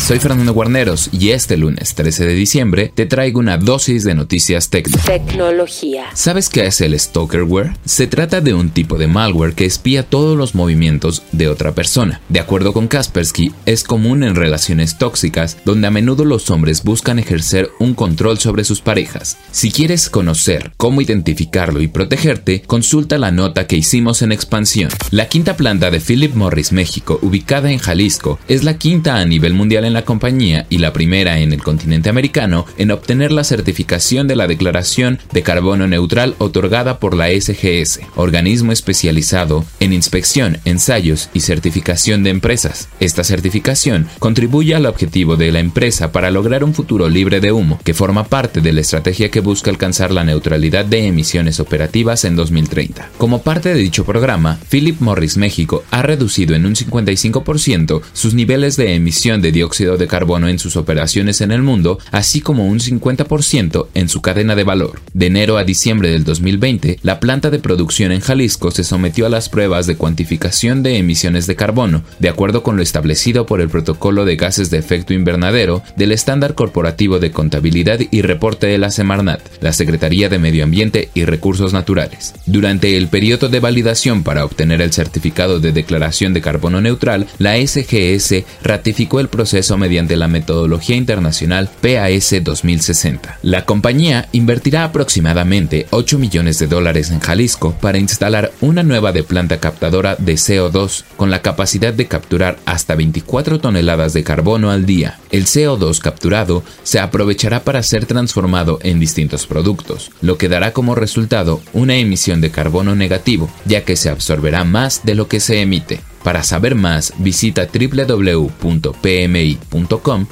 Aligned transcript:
Soy 0.00 0.18
Fernando 0.18 0.54
Guarneros 0.54 1.10
y 1.12 1.30
este 1.30 1.56
lunes 1.56 1.94
13 1.94 2.26
de 2.26 2.34
diciembre 2.34 2.90
te 2.92 3.06
traigo 3.06 3.38
una 3.38 3.58
dosis 3.58 4.02
de 4.02 4.14
noticias 4.14 4.70
técnicas. 4.70 5.04
Tecnología. 5.04 6.06
¿Sabes 6.14 6.48
qué 6.48 6.66
es 6.66 6.80
el 6.80 6.98
stalkerware? 6.98 7.74
Se 7.84 8.06
trata 8.08 8.40
de 8.40 8.54
un 8.54 8.70
tipo 8.70 8.98
de 8.98 9.06
malware 9.06 9.52
que 9.52 9.66
espía 9.66 10.02
todos 10.02 10.36
los 10.36 10.54
movimientos 10.54 11.22
de 11.32 11.48
otra 11.48 11.74
persona. 11.74 12.22
De 12.28 12.40
acuerdo 12.40 12.72
con 12.72 12.88
Kaspersky, 12.88 13.52
es 13.66 13.84
común 13.84 14.24
en 14.24 14.34
relaciones 14.34 14.98
tóxicas 14.98 15.58
donde 15.64 15.86
a 15.86 15.90
menudo 15.92 16.24
los 16.24 16.50
hombres 16.50 16.82
buscan 16.82 17.18
ejercer 17.18 17.70
un 17.78 17.94
control 17.94 18.38
sobre 18.38 18.64
sus 18.64 18.80
parejas. 18.80 19.36
Si 19.52 19.70
quieres 19.70 20.08
conocer 20.08 20.72
cómo 20.78 21.02
identificarlo 21.02 21.82
y 21.82 21.88
protegerte, 21.88 22.62
consulta 22.62 23.18
la 23.18 23.30
nota 23.30 23.66
que 23.66 23.76
hicimos 23.76 24.22
en 24.22 24.32
expansión. 24.32 24.90
La 25.10 25.28
quinta 25.28 25.56
planta 25.56 25.90
de 25.90 26.00
Philip 26.00 26.34
Morris 26.34 26.72
México, 26.72 27.18
ubicada 27.22 27.70
en 27.70 27.78
Jalisco, 27.78 28.40
es 28.48 28.64
la 28.64 28.78
quinta 28.78 29.16
a 29.16 29.24
nivel 29.26 29.52
mundial 29.52 29.84
en 29.84 29.89
la 29.92 30.04
compañía 30.04 30.66
y 30.68 30.78
la 30.78 30.92
primera 30.92 31.40
en 31.40 31.52
el 31.52 31.62
continente 31.62 32.08
americano 32.08 32.66
en 32.76 32.90
obtener 32.90 33.32
la 33.32 33.44
certificación 33.44 34.28
de 34.28 34.36
la 34.36 34.46
Declaración 34.46 35.18
de 35.32 35.42
Carbono 35.42 35.86
Neutral 35.86 36.34
otorgada 36.38 36.98
por 36.98 37.16
la 37.16 37.28
SGS, 37.28 38.00
organismo 38.16 38.72
especializado 38.72 39.64
en 39.80 39.92
inspección, 39.92 40.58
ensayos 40.64 41.30
y 41.32 41.40
certificación 41.40 42.22
de 42.22 42.30
empresas. 42.30 42.88
Esta 43.00 43.24
certificación 43.24 44.08
contribuye 44.18 44.74
al 44.74 44.86
objetivo 44.86 45.36
de 45.36 45.52
la 45.52 45.60
empresa 45.60 46.12
para 46.12 46.30
lograr 46.30 46.62
un 46.62 46.74
futuro 46.74 47.08
libre 47.08 47.40
de 47.40 47.52
humo, 47.52 47.80
que 47.84 47.94
forma 47.94 48.24
parte 48.24 48.60
de 48.60 48.72
la 48.72 48.82
estrategia 48.82 49.30
que 49.30 49.40
busca 49.40 49.70
alcanzar 49.70 50.10
la 50.10 50.24
neutralidad 50.24 50.84
de 50.84 51.06
emisiones 51.06 51.60
operativas 51.60 52.24
en 52.24 52.36
2030. 52.36 53.08
Como 53.16 53.42
parte 53.42 53.70
de 53.70 53.80
dicho 53.80 54.04
programa, 54.04 54.58
Philip 54.68 55.00
Morris 55.00 55.36
México 55.36 55.84
ha 55.90 56.02
reducido 56.02 56.54
en 56.54 56.66
un 56.66 56.74
55% 56.74 58.02
sus 58.12 58.34
niveles 58.34 58.76
de 58.76 58.94
emisión 58.94 59.40
de 59.40 59.52
dióxido 59.52 59.69
de 59.70 60.08
carbono 60.08 60.48
en 60.48 60.58
sus 60.58 60.76
operaciones 60.76 61.40
en 61.40 61.52
el 61.52 61.62
mundo, 61.62 62.00
así 62.10 62.40
como 62.40 62.66
un 62.66 62.80
50% 62.80 63.86
en 63.94 64.08
su 64.08 64.20
cadena 64.20 64.56
de 64.56 64.64
valor. 64.64 65.00
De 65.14 65.26
enero 65.26 65.58
a 65.58 65.64
diciembre 65.64 66.10
del 66.10 66.24
2020, 66.24 66.98
la 67.02 67.20
planta 67.20 67.50
de 67.50 67.60
producción 67.60 68.10
en 68.10 68.20
Jalisco 68.20 68.72
se 68.72 68.82
sometió 68.82 69.26
a 69.26 69.28
las 69.28 69.48
pruebas 69.48 69.86
de 69.86 69.96
cuantificación 69.96 70.82
de 70.82 70.96
emisiones 70.96 71.46
de 71.46 71.54
carbono, 71.54 72.02
de 72.18 72.28
acuerdo 72.28 72.64
con 72.64 72.76
lo 72.76 72.82
establecido 72.82 73.46
por 73.46 73.60
el 73.60 73.68
Protocolo 73.68 74.24
de 74.24 74.34
Gases 74.34 74.70
de 74.70 74.78
Efecto 74.78 75.14
Invernadero 75.14 75.84
del 75.96 76.10
Estándar 76.10 76.56
Corporativo 76.56 77.20
de 77.20 77.30
Contabilidad 77.30 78.00
y 78.10 78.22
Reporte 78.22 78.66
de 78.66 78.78
la 78.78 78.90
Semarnat, 78.90 79.40
la 79.60 79.72
Secretaría 79.72 80.28
de 80.28 80.40
Medio 80.40 80.64
Ambiente 80.64 81.10
y 81.14 81.26
Recursos 81.26 81.72
Naturales. 81.72 82.34
Durante 82.46 82.96
el 82.96 83.06
periodo 83.06 83.48
de 83.48 83.60
validación 83.60 84.24
para 84.24 84.44
obtener 84.44 84.82
el 84.82 84.92
certificado 84.92 85.60
de 85.60 85.70
declaración 85.70 86.34
de 86.34 86.40
carbono 86.40 86.80
neutral, 86.80 87.28
la 87.38 87.54
SGS 87.54 88.44
ratificó 88.64 89.20
el 89.20 89.28
proceso 89.28 89.59
mediante 89.76 90.16
la 90.16 90.28
metodología 90.28 90.96
internacional 90.96 91.68
PAS 91.80 92.34
2060. 92.42 93.38
La 93.42 93.64
compañía 93.66 94.28
invertirá 94.32 94.84
aproximadamente 94.84 95.86
8 95.90 96.18
millones 96.18 96.58
de 96.58 96.66
dólares 96.66 97.10
en 97.10 97.20
Jalisco 97.20 97.74
para 97.80 97.98
instalar 97.98 98.52
una 98.60 98.82
nueva 98.82 99.12
de 99.12 99.22
planta 99.22 99.58
captadora 99.58 100.16
de 100.16 100.34
CO2 100.34 101.04
con 101.16 101.30
la 101.30 101.42
capacidad 101.42 101.92
de 101.92 102.08
capturar 102.08 102.58
hasta 102.64 102.94
24 102.94 103.60
toneladas 103.60 104.12
de 104.12 104.24
carbono 104.24 104.70
al 104.70 104.86
día. 104.86 105.18
El 105.30 105.44
CO2 105.44 106.00
capturado 106.00 106.62
se 106.82 106.98
aprovechará 106.98 107.62
para 107.62 107.82
ser 107.82 108.06
transformado 108.06 108.78
en 108.82 108.98
distintos 108.98 109.46
productos, 109.46 110.10
lo 110.20 110.38
que 110.38 110.48
dará 110.48 110.72
como 110.72 110.94
resultado 110.94 111.60
una 111.72 111.96
emisión 111.96 112.40
de 112.40 112.50
carbono 112.50 112.94
negativo, 112.94 113.50
ya 113.64 113.84
que 113.84 113.96
se 113.96 114.08
absorberá 114.08 114.64
más 114.64 115.04
de 115.04 115.14
lo 115.14 115.28
que 115.28 115.40
se 115.40 115.60
emite. 115.60 116.00
Para 116.22 116.42
saber 116.42 116.74
más, 116.74 117.14
visita 117.18 117.66
www.pmi.com 117.66 118.46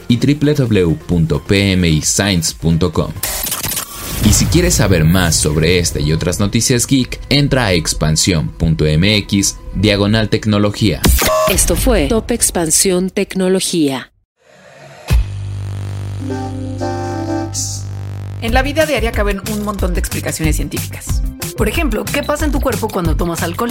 y 0.09 0.19
www.pmiscience.com. 0.19 3.12
Y 4.25 4.32
si 4.32 4.47
quieres 4.47 4.75
saber 4.75 5.04
más 5.04 5.37
sobre 5.37 5.78
esta 5.78 6.00
y 6.00 6.12
otras 6.12 6.41
noticias 6.41 6.87
geek, 6.87 7.21
entra 7.31 7.66
a 7.66 7.72
expansión.mx 7.72 9.56
diagonal 9.75 10.28
tecnología. 10.28 11.00
Esto 11.49 11.76
fue 11.76 12.09
Top 12.09 12.31
Expansión 12.31 13.10
Tecnología. 13.10 14.12
En 18.43 18.55
la 18.55 18.62
vida 18.62 18.87
diaria 18.87 19.12
caben 19.12 19.41
un 19.50 19.65
montón 19.65 19.94
de 19.94 20.00
explicaciones 20.00 20.56
científicas. 20.56 21.22
Por 21.56 21.69
ejemplo, 21.69 22.05
¿qué 22.05 22.22
pasa 22.22 22.44
en 22.44 22.53
tu 22.53 22.60
cuerpo 22.60 22.88
cuando 22.88 23.16
tomas 23.16 23.43
alcohol? 23.43 23.70